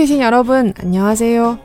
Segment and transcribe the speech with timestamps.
[0.00, 1.58] 계신 여러분, 안녕하세요.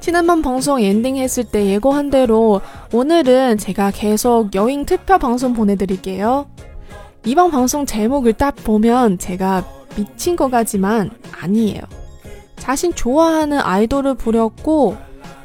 [0.00, 2.60] 지난번 방송 엔딩 했을 때 예고한 대로
[2.92, 6.50] 오늘은 제가 계속 여행 특별 방송 보내드릴게요.
[7.24, 9.66] 이번 방송 제목을 딱 보면 제가
[9.96, 11.80] 미친 것 같지만 아니에요.
[12.56, 14.98] 자신 좋아하는 아이돌을 보렸고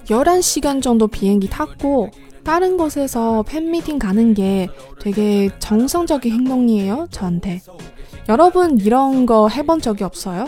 [0.07, 2.09] 11시간 정도 비행기 탔고
[2.43, 4.67] 다른 곳에서 팬미팅 가는 게
[4.99, 7.61] 되게 정상적인 행동이에요, 저한테.
[8.27, 10.47] 여러분 이런 거 해본 적이 없어요?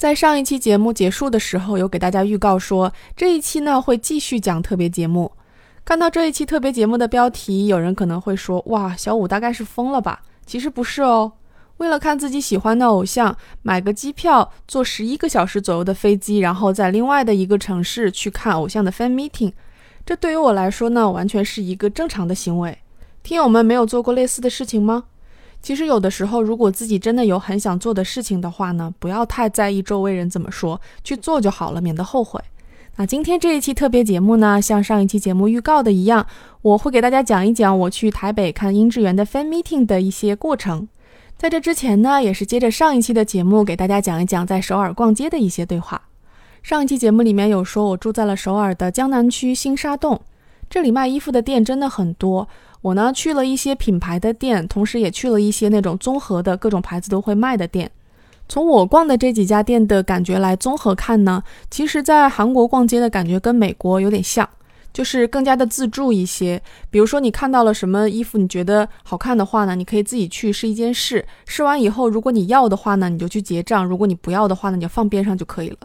[0.00, 5.30] 在上一期节目结束的时候，有给大家预告说这一期呢会继续讲特别节目。
[5.84, 11.30] 看到这一期特别节目的标题，有人可能会说：“哇，小五大概是疯了吧？”其实不是哦。
[11.76, 19.52] 为了看自己喜欢的偶像，买个机票，坐十一个小时左右的飞机，然后在另外的一个城市去看偶像的 fan meeting，
[20.06, 22.78] 这对于我来说呢，完全是一个正常的行为。
[23.22, 25.04] 听友们没有做过类似的事情吗？
[25.62, 32.40] 其实有的时候，如果自己真的有很想做的事情的话呢，不要太在意周围人怎么说，去做就好了，免得后悔。
[32.96, 36.26] 那今天这一期特别节目呢，像上一期节目预告的一样，
[36.62, 40.88] 我会给大家讲一讲我去台北看殷志源的 fan meeting 的一些过程。
[41.36, 46.02] 在这之前呢，也是接着上一期的节目，给大家讲一讲在首尔逛街的一些对话。
[46.62, 50.20] 上一期节目里面有说，我住在了首尔的江南区新沙洞，
[50.68, 52.48] 这里卖衣服的店真的很多。
[52.82, 57.90] 我呢去了一些品牌的店，同时也去了一些那种综合的各种牌子都会卖的店。
[58.48, 64.48] 从我逛的这几家店的感觉来综合看呢，其实，在韩国逛街的感觉跟美国有点像。
[64.92, 75.76] 就是更加的自助一些，比如说你看到了什么衣服，你觉得好看的话呢，你可以自己去试一件试，试完以后，如果你要的话呢，你就去结账；如果你不要的话呢，你就放边上就可以了。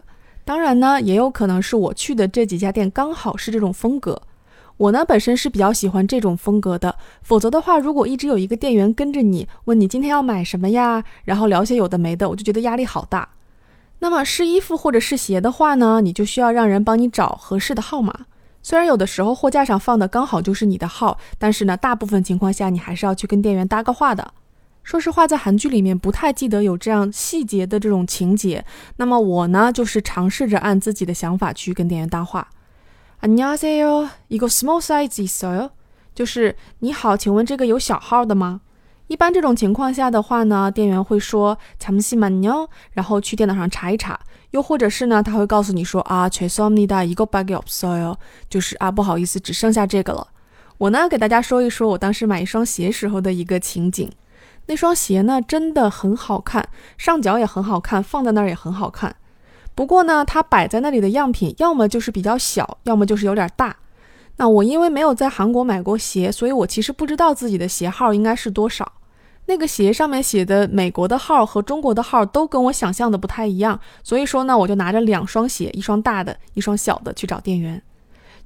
[0.44, 4.20] 当然呢，也有可能是我去的这几家店刚好是这种风格，
[4.76, 6.96] 我呢本身是比较喜欢这种风格的。
[7.22, 13.28] 否则的话，如果一直有一个店员跟着你，问你今天要买什么呀，然后聊些有的没的，我就觉得压力好大。
[14.00, 18.26] 那么试衣服或者试鞋的话呢，你就需要让人帮你找合适的号码。
[18.62, 24.34] 虽然有的时候货架上放的刚好就是你的号，但是呢，大部分情况下你还是要去跟店员搭个话的。
[24.82, 28.64] 说实话，在韩剧里面不太记得有这样细节的这种情节。
[28.96, 32.46] 那么我呢，就是尝试着按自己的想法去跟店员搭话。
[33.21, 35.69] 안녕하세 요， 一个 small size 있어 요？
[36.13, 38.61] 就是你好，请问这个有小号的吗？
[39.07, 44.19] 一般这种情况下的话呢，店员会说잠시만 요， 然后去电脑上查一查。
[44.51, 48.15] 又或者是呢，他会告诉你说啊，최소합니다이거밖에없어 요，
[48.49, 50.27] 就是啊，不好意思，只剩下这个了。
[50.77, 54.11] 我呢，给大家说一说我当时买一双鞋时候的一个情景。
[54.65, 56.67] 那双鞋呢，真的很好看，
[56.97, 59.15] 上脚也很好看，放在那儿也很好看。
[59.75, 63.77] 不过呢，它摆在那里的样品，要么就是比较小，要么就是有点大。
[64.37, 68.93] 那我因为没有在韩国买过鞋，所以我其实不知道自己的鞋号应该是多少。
[69.45, 77.81] 那个鞋上面写的美国的号和中国的号都跟我想象的不太一样，所以说呢，我就拿着两双鞋，一双大的，一双小的去找店员。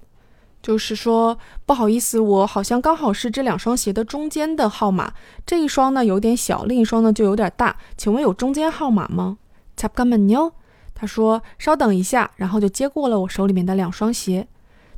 [0.62, 5.12] 就是说不好意思，我好像刚好是这两双鞋的中间的号码，
[5.44, 9.38] 这一双呢有点小，另一双呢就有点大，请问有中间号码吗？
[9.76, 10.52] 잠깐만요
[10.94, 14.48] 他说：“稍等一下。”然后就接过了我手里面的两双鞋。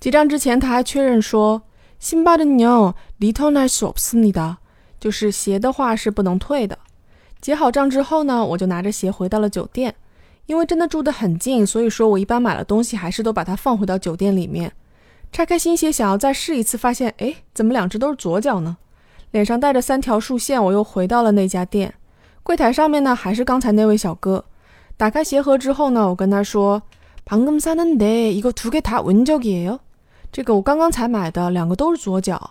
[0.00, 4.56] 结账之前，他还确认说：“新바는요리턴할수없습니다。”
[5.00, 6.78] 就是鞋的话是不能退的。
[7.40, 9.94] 结好账之后呢，我就拿着鞋回到了酒店。
[10.46, 14.72] 因为真的住得很近，所以说我一般买了东西还是都把它放回到酒店里面。
[15.30, 18.78] 拆开新鞋想要再试一次，发现哎，怎么两只都是左脚呢？
[19.32, 21.92] 脸上带着三条竖线，我又回到了那家店。
[22.42, 24.46] 柜台上面呢，还是刚才那位小哥。
[24.96, 29.80] 打开鞋盒之后呢，我跟他说：“방금샀는데이거두개다왼쪽이에요？”
[30.32, 32.50] 这个我刚刚才买的，两个都是左脚。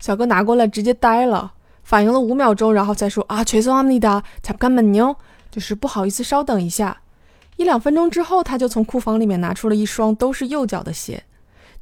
[0.00, 1.52] 小哥拿过来直接呆了，
[1.82, 5.16] 反应了五秒钟，然后再说：“啊，죄송합니다 잠깐만요。”
[5.50, 7.02] 就是不好意思，稍等一下。
[7.59, 11.21] 一两分钟之后，他就从库房里面拿出了一双都是右脚的鞋。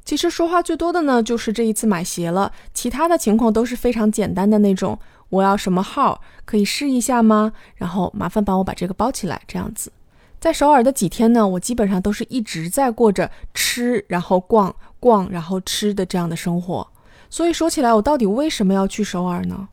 [0.04, 4.98] 其实说话最多的呢，就是这一次买鞋了，其他的情况都是非常简单的那种。
[5.28, 6.20] 我要什么号？
[6.44, 7.52] 可以试一下吗？
[7.76, 9.92] 然后麻烦帮我把这个包起来，这样子。
[10.40, 16.84] 在首尔的几天呢，我基本上都是一直在过着吃，然后逛逛，然后吃的这样的生活。
[17.30, 19.68] 所以说起来，我到底为什么要去首尔呢？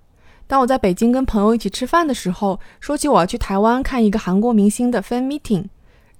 [0.45, 5.65] 当我在北京跟朋友一起吃饭的时候，说起我要去台湾看一个韩国明星的 fan meeting，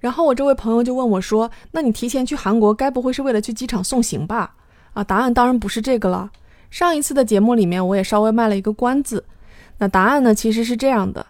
[0.06, 4.54] 然后我这位朋友就问我说：“那你提前去韩国，该不会是为了去机场送行吧？”
[4.94, 6.30] 啊，答案当然不是这个了。
[6.70, 9.24] 上一次的节目里面，我也稍微卖了一个关子。
[9.78, 11.26] 那答案呢，其实是这样的。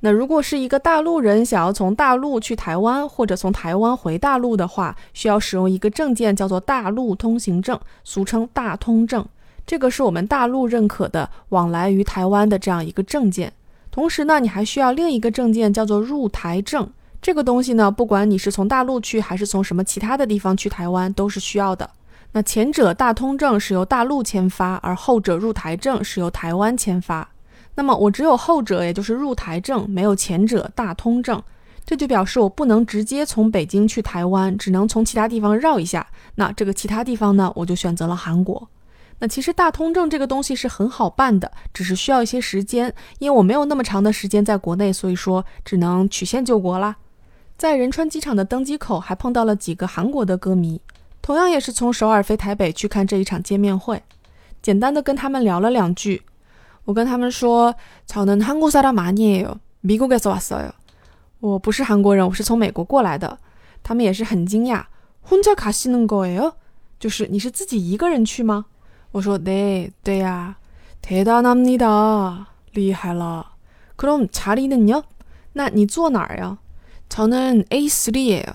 [0.00, 9.22] 那如果是一个大陆人想要从大陆去台湾，或者从台湾回大陆的话，需要使用一个证件，叫做大陆通行证，俗称大通证。
[9.66, 13.52] 这个是我们大陆认可的往来于台湾的这样一个证件。
[13.90, 16.88] 同时呢，你还需要另一个证件，叫做入台证。
[17.24, 21.88] 这个东西呢，不管你是从大陆去，还是从什么其他的地方去台湾，都是需要的。
[22.32, 27.26] 那前者大通证是由大陆签发，而后者入台证是由台湾签发。
[27.76, 31.42] 那么我只有后者，也就是入台证，没有前者大通证，
[31.86, 36.06] 这就表示我不能直接从北京去台湾，只能从其他地方绕一下。
[36.34, 38.68] 那这个其他地方呢，我就选择了韩国。
[39.18, 46.94] 那其实大通证这个东西是很好办的，只是需要一些时间，因为我没有那么长的时间在国内，所以说只能曲线救国啦。
[47.57, 50.79] 在仁川机场的登机口还碰到了几个韩国的歌迷，
[51.21, 54.01] 同样也是从首尔飞台北去看这一场见面会，
[54.61, 56.23] 简单的跟他们聊了两句。
[56.85, 57.75] 我跟他们说，
[58.07, 60.71] 저는한국사람아니에요미국에서왔어요
[61.39, 63.37] 我不是韩国人，我是从美国过来的。
[63.83, 64.85] 他们也是很惊讶，
[65.29, 66.53] 혼자가시는거예요
[66.99, 68.65] 就是你是自己一个人去吗？
[69.11, 70.55] 我说네对呀，
[71.01, 73.53] 대단합니다厉害了。
[73.97, 75.03] 그럼자리는요
[75.53, 76.57] 那你坐哪儿呀？
[77.13, 78.53] 저는 A 3예요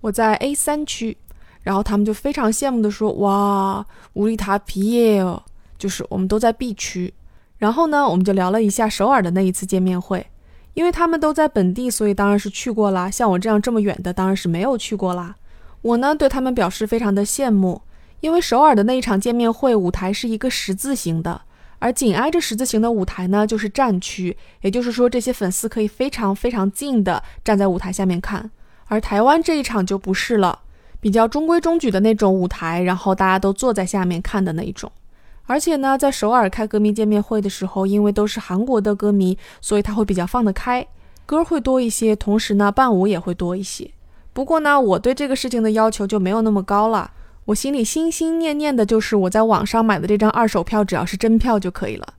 [0.00, 1.16] 我在 A 三区。
[1.62, 5.40] 然后他们就非常羡慕的说，哇，우리다 B 예요
[5.78, 7.14] 就是我们都在 B 区。
[7.56, 10.26] 然后呢，我们就聊了一下首尔的那一次见面会，
[10.74, 13.10] 因为他们都在本地，所以当然是去过啦。
[13.10, 15.36] 像我这样这么远的，当然是没有去过啦。
[15.80, 17.80] 我呢，对他们表示非常的羡慕，
[18.20, 21.40] 因为首尔的那一场见面会舞台是一个十字形的，
[21.79, 28.51] 而紧挨着十字形的舞台呢，就是战区，也就是说这些粉丝可以非常非常近的站在舞台下面看。
[28.87, 30.59] 而台湾这一场就不是了，
[30.99, 34.91] 比较中规中矩的那种舞台，然后大家都坐在下面看的那一种。
[35.45, 40.85] 而且呢，在首尔开歌迷见面会的时候，因为都是韩国的歌迷，所以他会比较放得开，
[41.25, 43.89] 歌会多一些，同时呢，伴舞也会多一些。
[44.33, 47.11] 不过呢，我对这个事情的要求就没有那么高了，
[47.49, 52.13] 我心里心心念念的就是我在网上买的这张二手票，只要是真票就可以了。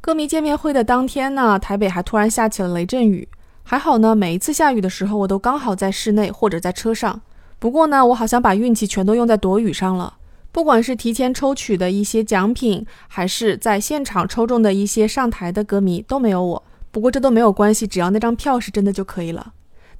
[0.00, 3.28] 歌迷见面会的当天呢，台北还突然下起了雷阵雨，
[3.62, 7.20] 还好呢，每一次下雨的时候，我都刚好在室内或者在车上。
[7.60, 10.14] 不过呢，我好像把运气全都用在躲雨上了。
[10.50, 16.64] 不管是提前抽取的一些奖品，还是在现场抽中的一些上台的歌迷，都没有我。
[16.90, 19.52] 不过这都没有关系，只要那张票是真的就可以了。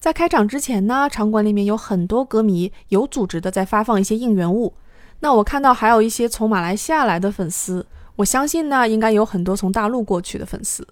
[0.04, 4.74] 在开场之前呢，场馆里面有很多歌迷有组织的在发放一些应援物。
[5.20, 10.86] 那我看到还有一些从马来西亚来的粉丝，我相信呢，应该有很多从大陆过去的粉丝。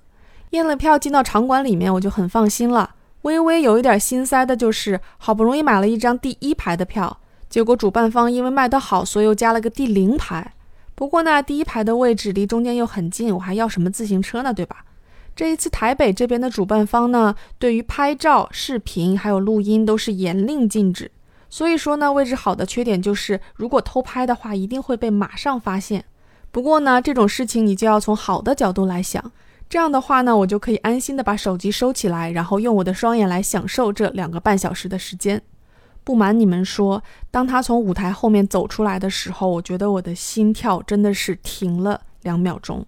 [0.52, 2.94] 验了票进到场馆里面，我就很放心了。
[3.20, 7.18] 微微有一点心塞的就是，好不容易买了一张第一排的票。
[7.50, 10.54] 结果主办方因为卖得好，所以又加了个第零排。
[10.94, 14.54] 不过呢，第一排的位置离中间又很近，我还要什么自行车呢？
[14.54, 14.86] 对吧？
[15.34, 21.10] 这一次台北这边的主办方呢，对于拍照、视频还有录音都是严令禁止。
[21.48, 26.04] 所以说呢，位置好的缺点就是，如果偷拍的话，一定会被马上发现。
[26.50, 29.32] 不过呢，这种事情你就要从好的角度来想，
[29.68, 35.40] 这样的话呢，我就可以安心的把手机收起来，然后用我的双眼来享受这两个半小时的时间。
[36.04, 42.84] 不瞒你们说，当他从舞台后面走出来的时候，我觉得我的心跳真的是停了两秒钟，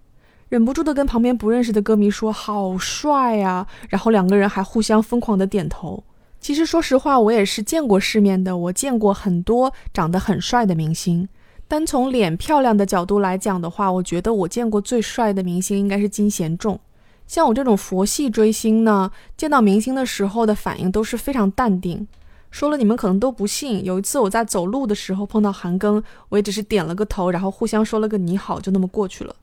[0.49, 6.05] 忍不住的跟旁边不认识的歌迷说：“好帅呀！”然后两个人还互相疯狂的点头。
[6.41, 11.29] 其实说实话，我也是见过世面的，我见过很多长得很帅的明星。
[11.67, 16.79] 单从脸漂亮的角度来讲的话，我觉得我见过最帅的明星应该是金贤重。
[17.27, 22.07] 像我这种佛系追星呢，见到明星的时候的反应都是非常淡定。
[22.51, 23.83] 说了你们可能都不信。
[23.83, 29.35] 有一次我在走路的时候碰到韩庚，我也只是点了个头，然后互相说了个你好，就那么过去了。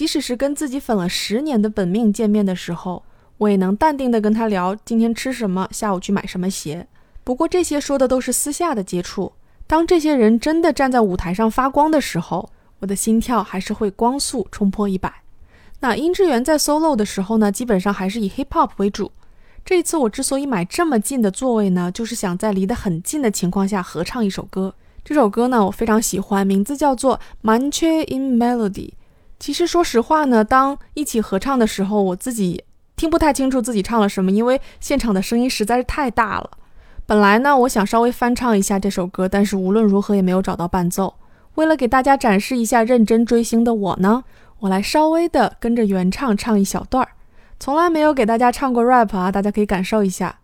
[0.00, 3.04] 即使是跟自己粉了十年的本命见面的时候，
[3.36, 6.86] 我也能淡定的跟他聊今天吃什么，下午去买什么鞋。
[7.22, 9.32] 不过这些说的都是私下的接触。
[9.66, 15.12] 当这些人真的站在舞台上发光的时候，我的心跳还是会光速冲破一百。
[15.80, 19.12] 那殷志源在 solo 的时候呢，基本上还是以 hip hop 为主。
[19.66, 24.74] 这一次我之所以买这么近的座位呢，就是想在离得很近的情况下合唱一首歌。
[25.04, 28.88] 这首歌呢，我非常喜欢，名字叫做《Manche in Melody》。
[29.40, 32.62] 其实说实话呢，当一起合唱的时候，我自己
[32.94, 36.50] 听不太清楚自己唱了什么，因为现场的声音实在是太大了。
[37.06, 41.14] 本来呢，我想稍微翻唱一下这首歌，但是无论如何也没有找到伴奏。
[41.54, 44.24] 为了给大家展示一下认真追星的我呢，
[44.58, 47.12] 我来稍微的跟着原唱唱一小段儿。
[47.58, 50.39] 从来没有给大家唱过 rap 啊，大家可以感受一下。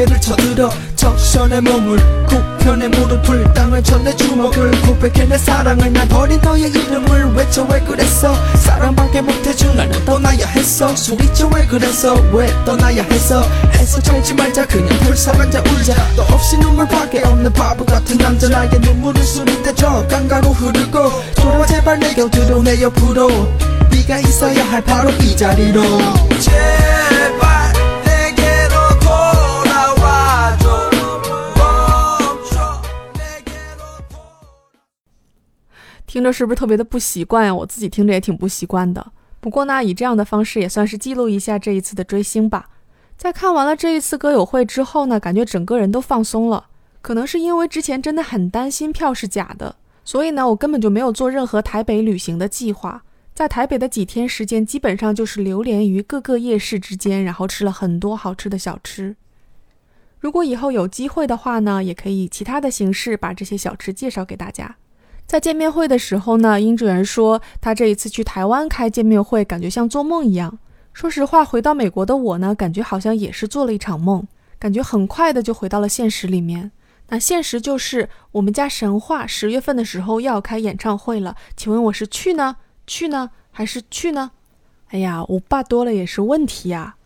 [0.00, 6.70] 고개를 쳐들어 적셔내 몸을 구편에 무릎을 땅을 쳐내 주먹을 고백해 내 사랑을 난 버린 너의
[6.70, 8.34] 이름을 외쳐 왜 그랬어?
[8.56, 10.94] 사랑밖에 못해준 나는 떠나야 했어?
[10.94, 13.42] 소리쳐 왜 그랬어 왜 떠나야 했어?
[13.74, 19.22] 애써 살지 말자 그냥 불쌍한자 울자 너 없이 눈물밖에 없는 바보 같은 남자 나의 눈물은
[19.22, 23.28] 술이 되죠 깡가로 흐르고 돌아와 제발 내 곁으로 내 옆으로
[23.90, 25.82] 네가 있어야 할 바로 이 자리로
[26.38, 27.49] 제발
[36.20, 37.54] 听着是不是特别的不习惯呀？
[37.54, 39.10] 我自己听着也挺不习惯的。
[39.40, 42.68] 不过呢，以这样的方式也算是记录一下这一次的追星吧。
[43.16, 46.66] 在看完了这一次歌友会之后呢，感觉整个人都放松了。
[47.00, 53.02] 可能是因为之前真的很担心票是假的，所以呢，我根本就没有做任何台北旅行的计划。
[53.32, 59.16] 在台北的几天时间，基本上就是流连于各个夜市之间，然后吃了很多好吃的小吃。
[60.18, 64.76] 如果以后有机会的话呢，也可以以其他的形式把这些小吃介绍给大家。
[65.30, 70.58] 在见面会的时候呢，殷志源说他这一次去台湾开见面会，感觉像做梦一样。
[70.92, 74.26] 说实话，回到美国的我呢，感觉好像也是做了一场梦，
[74.58, 76.72] 感觉很快的就回到了现实里面。
[77.10, 82.56] 那现实就是我们家神话十月份的时候要开演唱会了，请问我是去呢？
[82.88, 83.30] 去呢？
[83.52, 84.32] 还是去呢？
[84.88, 86.96] 哎呀，我爸多了也是问题呀。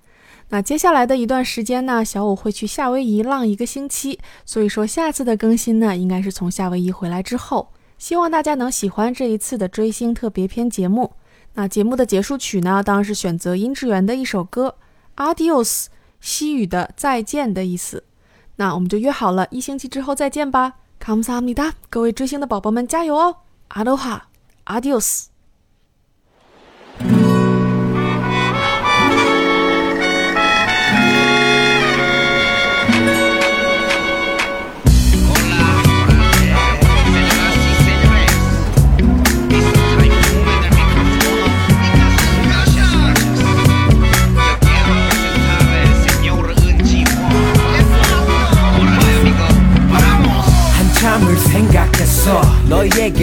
[0.48, 7.68] 那接下来的一段时间呢，小五会去夏威夷浪一个星期，所以说下次的更新呢，应该是从夏威夷回来之后。
[8.04, 11.14] 希望大家能喜欢这一次的追星特别篇节目。
[11.54, 14.76] 那节目的结束曲呢，当然是选择殷志源的一首歌
[15.34, 15.84] 《Adios》，
[16.20, 18.04] 西语的“再见”的意思。
[18.56, 20.74] 那我们就约好了一星期之后再见吧。
[21.02, 23.36] Come s a m i d a 各位追星的宝宝们加油哦
[23.70, 25.33] ！Aloha，Adios。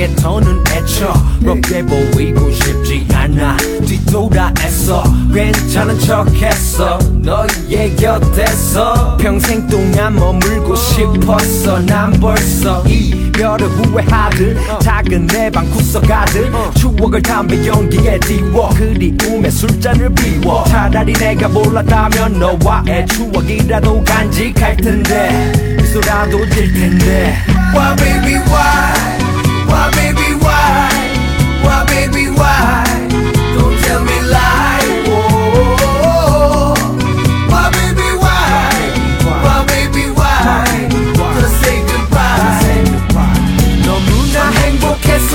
[0.02, 3.58] 너에게 더는 애처 롭게 보이고 싶지 않아.
[3.86, 5.04] 뒤돌아 애써.
[5.32, 6.98] 괜찮은 척했어.
[7.22, 11.80] 너의 곁에서 평생 동안 머물고 싶었어.
[11.86, 18.70] 난 벌써 이별을 후회하듯 작은 내 방 구석가득 추억을 담배 연기에 띄워.
[18.70, 20.64] 그리움에 술잔을 비워.
[20.66, 25.76] 차라리 내가 몰랐다면 너와의 추억이라도 간직할 텐데.
[25.78, 27.36] 미소라도 질 텐데.
[27.74, 29.21] Why baby Why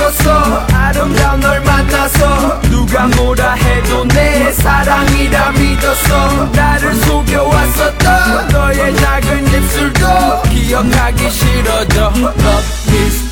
[0.07, 0.65] 행복했었어.
[0.73, 6.45] 아름다운 널 만나서 누가 뭐라 해도 내 사랑이라 믿었어.
[6.53, 12.13] 나를 속여왔었던 너의 작은 입술도 기억하기 싫어져.
[12.15, 13.26] Love is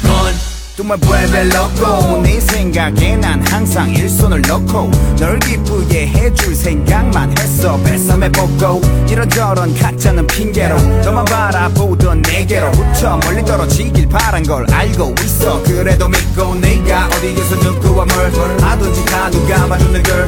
[0.84, 7.77] me vuelves loco 네 생각에 난 항상 일손을 넣고 널 기쁘게 해줄 생각만 했어.
[7.77, 15.63] 뱃삼에 뽑고 이런저런 가짜는 핑계로 너만 바라보던 내게로 훌쩍 멀리 떨어지길 바란 걸 알고 있어.
[15.63, 20.27] 그래도 믿고 내가 어디에서 누구와 뭘 하든지 다 누가 봐주는 걸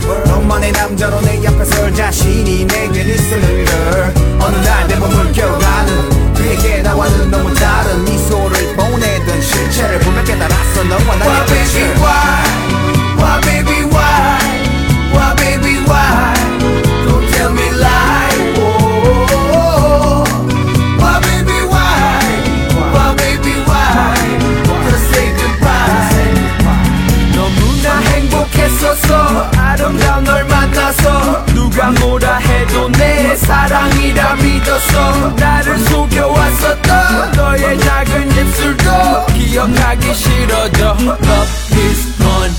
[33.36, 41.18] 사랑이라 믿었어 나를 속여왔었던 너의 작은 입술도 기억하기 싫어져 Love
[41.76, 42.52] is gone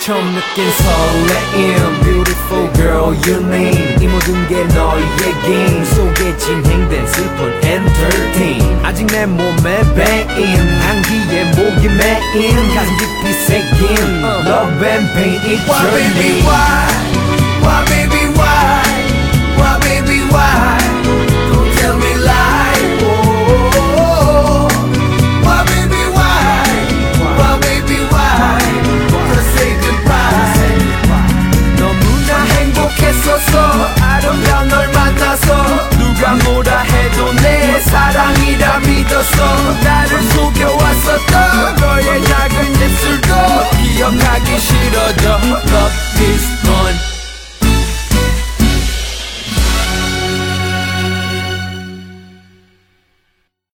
[0.00, 8.84] 처음 느낀 설레임 Beautiful girl your name 이 모든 게 너에게 속에 진행된 슬픈 entertain
[8.84, 15.98] 아직 내 몸에 배인 향기에 목이 메인 가슴 깊이 새긴 Love and pain it's your
[16.14, 17.28] name Why baby why
[17.60, 18.11] Why baby